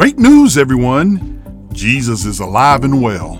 [0.00, 1.68] Great news, everyone!
[1.74, 3.36] Jesus is alive and well.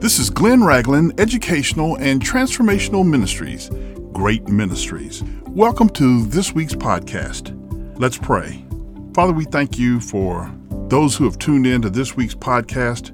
[0.00, 3.68] This is Glenn Ragland, Educational and Transformational Ministries,
[4.14, 5.22] Great Ministries.
[5.48, 7.54] Welcome to this week's podcast.
[8.00, 8.64] Let's pray.
[9.12, 10.50] Father, we thank you for
[10.88, 13.10] those who have tuned in to this week's podcast.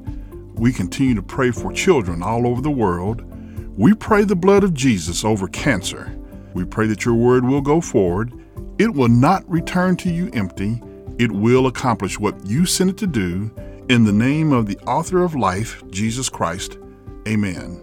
[0.57, 3.25] We continue to pray for children all over the world.
[3.77, 6.17] We pray the blood of Jesus over cancer.
[6.55, 8.33] We pray that your word will go forward.
[8.79, 10.81] It will not return to you empty.
[11.19, 13.51] It will accomplish what you sent it to do.
[13.89, 16.79] In the name of the author of life, Jesus Christ.
[17.27, 17.83] Amen.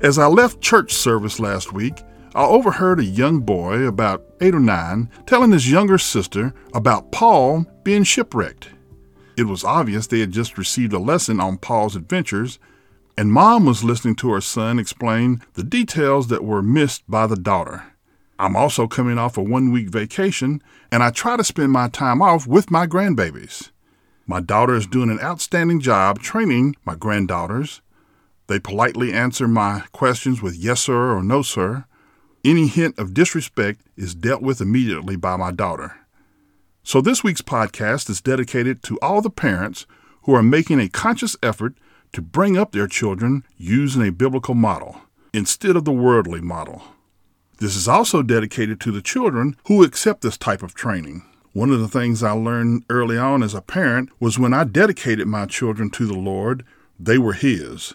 [0.00, 2.02] As I left church service last week,
[2.34, 7.66] I overheard a young boy, about eight or nine, telling his younger sister about Paul
[7.84, 8.70] being shipwrecked.
[9.36, 12.58] It was obvious they had just received a lesson on Paul's adventures,
[13.16, 17.36] and mom was listening to her son explain the details that were missed by the
[17.36, 17.89] daughter.
[18.40, 22.22] I'm also coming off a one week vacation, and I try to spend my time
[22.22, 23.70] off with my grandbabies.
[24.26, 27.82] My daughter is doing an outstanding job training my granddaughters.
[28.46, 31.84] They politely answer my questions with yes, sir, or no, sir.
[32.42, 35.98] Any hint of disrespect is dealt with immediately by my daughter.
[36.82, 39.84] So, this week's podcast is dedicated to all the parents
[40.22, 41.74] who are making a conscious effort
[42.14, 45.02] to bring up their children using a biblical model
[45.34, 46.82] instead of the worldly model.
[47.60, 51.26] This is also dedicated to the children who accept this type of training.
[51.52, 55.28] One of the things I learned early on as a parent was when I dedicated
[55.28, 56.64] my children to the Lord,
[56.98, 57.92] they were His.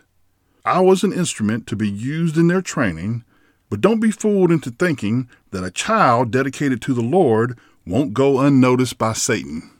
[0.63, 3.23] I was an instrument to be used in their training,
[3.71, 8.39] but don't be fooled into thinking that a child dedicated to the Lord won't go
[8.39, 9.71] unnoticed by Satan.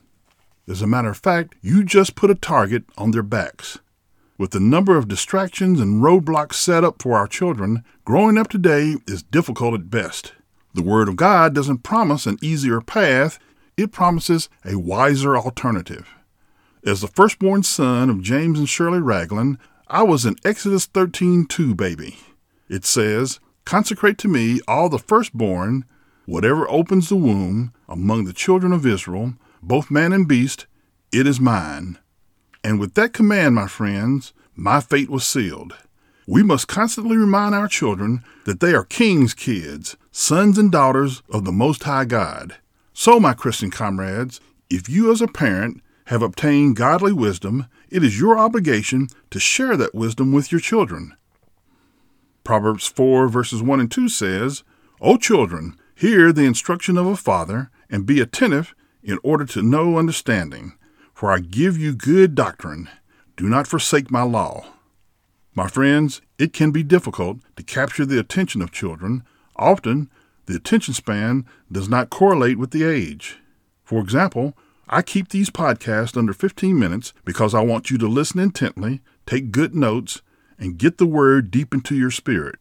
[0.67, 3.78] As a matter of fact, you just put a target on their backs.
[4.38, 8.95] With the number of distractions and roadblocks set up for our children, growing up today
[9.08, 10.33] is difficult at best.
[10.73, 13.39] The Word of God doesn't promise an easier path,
[13.78, 16.09] it promises a wiser alternative.
[16.85, 19.57] As the firstborn son of James and Shirley Ragland,
[19.88, 22.17] I was an Exodus 13:2 baby.
[22.67, 25.85] It says, Consecrate to me all the firstborn,
[26.25, 30.67] whatever opens the womb, among the children of Israel, both man and beast,
[31.13, 32.00] it is mine.
[32.66, 35.76] And with that command, my friends, my fate was sealed.
[36.26, 41.46] We must constantly remind our children that they are king's kids, sons and daughters of
[41.46, 42.56] the Most High God.
[42.92, 48.20] So, my Christian comrades, if you as a parent have obtained godly wisdom, it is
[48.20, 51.16] your obligation to share that wisdom with your children.
[52.44, 54.64] Proverbs 4 verses 1 and 2 says,
[55.00, 60.00] O children, hear the instruction of a father, and be attentive in order to know
[60.00, 60.74] understanding.
[61.16, 62.90] For I give you good doctrine.
[63.38, 64.66] Do not forsake my law.
[65.56, 69.24] My friends, it can be difficult to capture the attention of children.
[69.56, 70.09] Often,
[70.46, 73.38] the attention span does not correlate with the age.
[73.86, 74.58] For example,
[74.90, 79.53] I keep these podcasts under 15 minutes because I want you to listen intently, take
[79.53, 80.22] good notes,
[80.59, 82.56] and get the word deep into your spirit.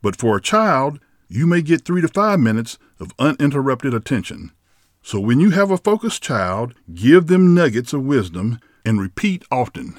[0.00, 4.52] But for a child, you may get three to five minutes of uninterrupted attention.
[5.02, 9.98] So when you have a focused child, give them nuggets of wisdom and repeat often.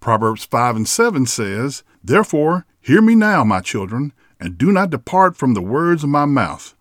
[0.00, 5.36] Proverbs 5 and 7 says, Therefore, hear me now, my children, and do not depart
[5.36, 6.74] from the words of my mouth.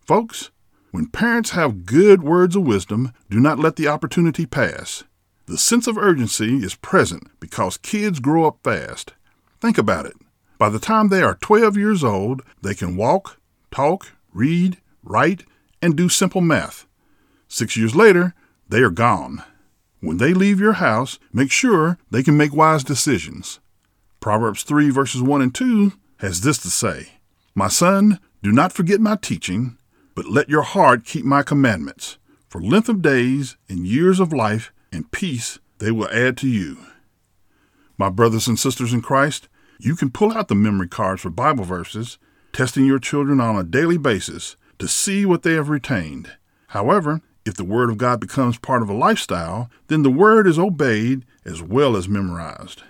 [0.00, 0.50] Folks,
[0.90, 5.04] when parents have good words of wisdom, do not let the opportunity pass.
[5.44, 9.12] The sense of urgency is present because kids grow up fast.
[9.60, 10.16] Think about it.
[10.56, 13.38] By the time they are 12 years old, they can walk,
[13.70, 15.44] talk, read, write,
[15.82, 16.86] and do simple math.
[17.48, 18.34] Six years later,
[18.68, 19.42] they are gone.
[20.00, 23.58] When they leave your house, make sure they can make wise decisions.
[24.20, 27.12] Proverbs 3 verses 1 and 2 has this to say
[27.54, 29.78] My son, do not forget my teaching,
[30.14, 32.18] but let your heart keep my commandments.
[32.48, 36.78] For length of days and years of life and peace they will add to you.
[37.96, 41.64] My brothers and sisters in Christ, you can pull out the memory cards for Bible
[41.64, 42.18] verses,
[42.52, 46.32] testing your children on a daily basis to see what they have retained.
[46.68, 50.58] However, if the Word of God becomes part of a lifestyle, then the Word is
[50.58, 52.82] obeyed as well as memorized.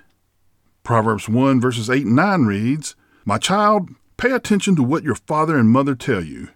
[0.82, 5.56] Proverbs 1 verses 8 and 9 reads, My child, pay attention to what your father
[5.56, 6.49] and mother tell you.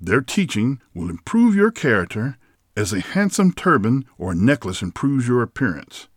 [0.00, 2.38] Their teaching will improve your character
[2.76, 6.08] as a handsome turban or necklace improves your appearance.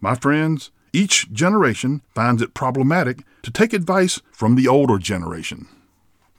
[0.00, 5.66] My friends, each generation finds it problematic to take advice from the older generation.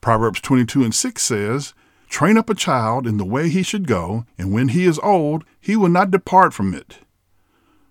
[0.05, 1.73] Proverbs 22 and 6 says,
[2.09, 5.43] Train up a child in the way he should go, and when he is old,
[5.59, 6.99] he will not depart from it.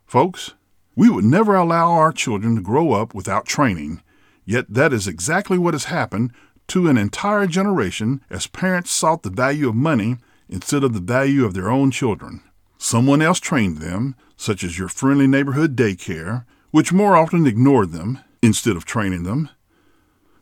[0.06, 0.54] Folks,
[0.94, 4.00] we would never allow our children to grow up without training,
[4.44, 6.30] yet that is exactly what has happened
[6.68, 10.18] to an entire generation as parents sought the value of money
[10.48, 12.44] instead of the value of their own children.
[12.78, 18.20] Someone else trained them, such as your friendly neighborhood daycare, which more often ignored them
[18.40, 19.50] instead of training them.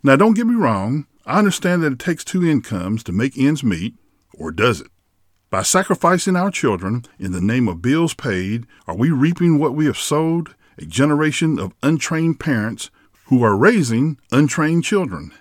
[0.03, 3.63] Now, don't get me wrong, I understand that it takes two incomes to make ends
[3.63, 3.95] meet,
[4.35, 4.89] or does it?
[5.51, 9.87] By sacrificing our children in the name of bills paid, are we reaping what we
[9.87, 10.55] have sowed?
[10.79, 12.91] A generation of untrained parents
[13.27, 15.33] who are raising untrained children.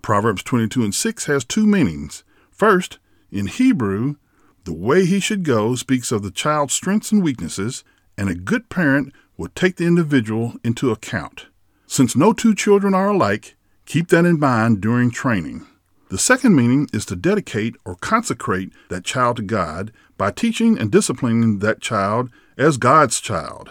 [0.00, 2.24] Proverbs 22 and 6 has two meanings.
[2.50, 2.98] First,
[3.30, 4.16] in Hebrew,
[4.64, 7.84] the way he should go speaks of the child's strengths and weaknesses,
[8.18, 11.46] and a good parent will take the individual into account.
[11.86, 13.54] Since no two children are alike,
[13.92, 15.66] keep that in mind during training.
[16.08, 20.90] The second meaning is to dedicate or consecrate that child to God by teaching and
[20.90, 23.70] disciplining that child as God's child.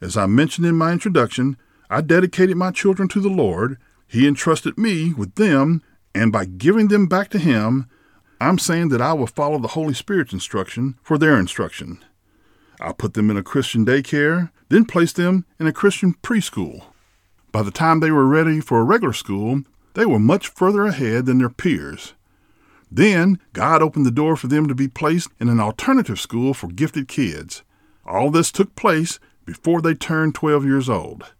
[0.00, 1.58] As I mentioned in my introduction,
[1.90, 3.76] I dedicated my children to the Lord.
[4.06, 5.82] He entrusted me with them,
[6.14, 7.90] and by giving them back to Him,
[8.40, 12.02] I'm saying that I will follow the Holy Spirit's instruction for their instruction.
[12.80, 16.84] I'll put them in a Christian daycare, then place them in a Christian preschool.
[17.52, 19.62] By the time they were ready for a regular school,
[19.94, 22.14] they were much further ahead than their peers.
[22.90, 26.68] Then God opened the door for them to be placed in an alternative school for
[26.68, 27.62] gifted kids.
[28.06, 31.32] All this took place before they turned 12 years old.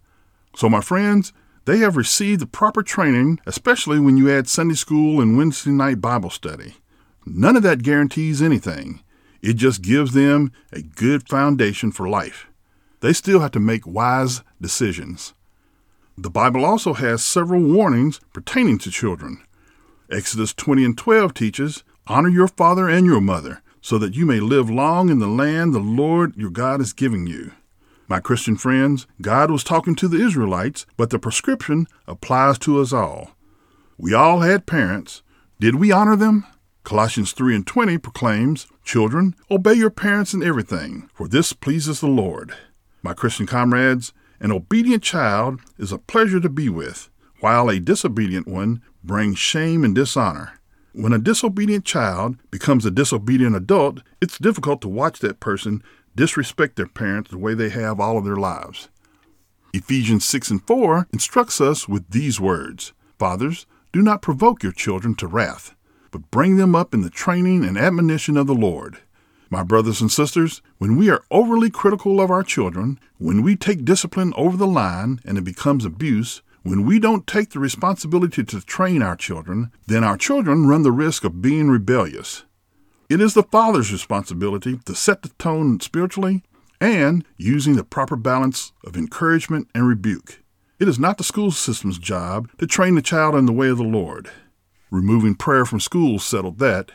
[0.55, 1.32] So, my friends,
[1.64, 6.00] they have received the proper training, especially when you add Sunday school and Wednesday night
[6.00, 6.75] Bible study.
[7.25, 9.00] None of that guarantees anything.
[9.41, 12.47] It just gives them a good foundation for life.
[13.00, 15.35] They still have to make wise decisions.
[16.17, 19.43] The Bible also has several warnings pertaining to children.
[20.11, 24.38] Exodus 20 and 12 teaches, Honor your father and your mother, so that you may
[24.38, 27.53] live long in the land the Lord your God is giving you.
[28.09, 32.93] My Christian friends, God was talking to the Israelites, but the prescription applies to us
[32.93, 33.31] all.
[33.97, 35.23] We all had parents.
[35.61, 36.44] Did we honor them?
[36.85, 42.08] Colossians 3 and 20 proclaims, Children, obey your parents in everything, for this pleases the
[42.08, 42.55] Lord.
[43.03, 44.12] My Christian comrades,
[44.43, 47.09] an obedient child is a pleasure to be with,
[47.39, 50.59] while a disobedient one brings shame and dishonor.
[50.93, 55.81] When a disobedient child becomes a disobedient adult, it's difficult to watch that person
[56.17, 58.89] disrespect their parents the way they have all of their lives.
[59.73, 65.15] Ephesians 6 and 4 instructs us with these words Fathers, do not provoke your children
[65.15, 65.77] to wrath,
[66.11, 68.99] but bring them up in the training and admonition of the Lord.
[69.52, 73.84] My brothers and sisters, when we are overly critical of our children, when we take
[73.84, 78.60] discipline over the line and it becomes abuse, when we don't take the responsibility to
[78.62, 82.44] train our children, then our children run the risk of being rebellious.
[83.10, 86.43] It is the father's responsibility to set the tone spiritually
[86.81, 90.43] and using the proper balance of encouragement and rebuke.
[90.81, 93.76] It is not the school system's job to train the child in the way of
[93.76, 94.31] the Lord.
[94.90, 96.93] Removing prayer from schools settled that.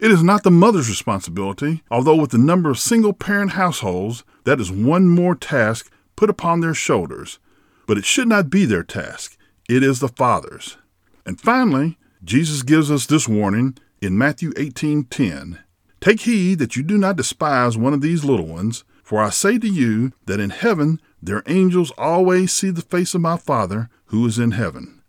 [0.00, 4.58] It is not the mother's responsibility, although with the number of single parent households, that
[4.58, 7.38] is one more task put upon their shoulders.
[7.86, 9.36] But it should not be their task.
[9.68, 10.78] It is the father's.
[11.26, 15.58] And finally, Jesus gives us this warning in Matthew 18:10.
[16.00, 19.58] Take heed that you do not despise one of these little ones, for I say
[19.58, 24.26] to you that in heaven their angels always see the face of my Father who
[24.26, 24.99] is in heaven.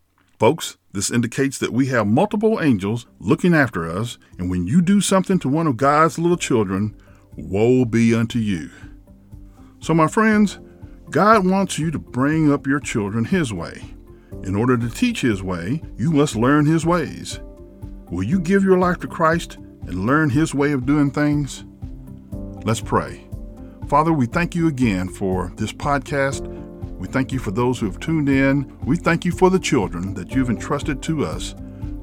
[0.42, 5.00] Folks, this indicates that we have multiple angels looking after us, and when you do
[5.00, 6.96] something to one of God's little children,
[7.36, 8.68] woe be unto you.
[9.78, 10.58] So, my friends,
[11.10, 13.84] God wants you to bring up your children His way.
[14.42, 17.38] In order to teach His way, you must learn His ways.
[18.10, 21.64] Will you give your life to Christ and learn His way of doing things?
[22.64, 23.28] Let's pray.
[23.86, 26.51] Father, we thank you again for this podcast
[27.02, 28.78] we thank you for those who have tuned in.
[28.84, 31.56] We thank you for the children that you've entrusted to us.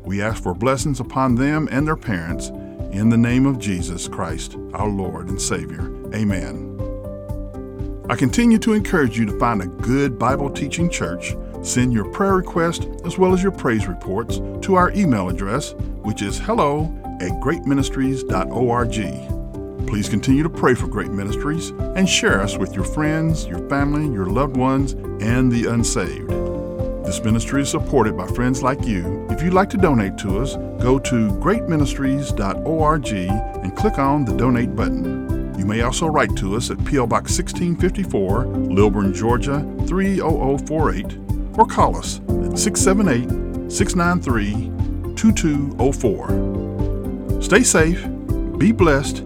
[0.04, 2.50] We ask for blessings upon them and their parents.
[2.92, 5.90] In the name of Jesus Christ, our Lord and Savior.
[6.14, 6.76] Amen.
[8.10, 11.34] I continue to encourage you to find a good Bible teaching church.
[11.62, 16.22] Send your prayer request as well as your praise reports to our email address, which
[16.22, 19.39] is hello at greatministries.org.
[19.88, 24.14] Please continue to pray for Great Ministries and share us with your friends, your family,
[24.14, 26.30] your loved ones, and the unsaved.
[27.10, 29.26] This ministry is supported by friends like you.
[29.32, 34.76] If you'd like to donate to us, go to greatministries.org and click on the donate
[34.76, 35.58] button.
[35.58, 37.08] You may also write to us at P.O.
[37.08, 41.18] Box 1654, Lilburn, Georgia 30048,
[41.58, 47.42] or call us at 678 693 2204.
[47.42, 48.08] Stay safe,
[48.60, 49.26] be blessed,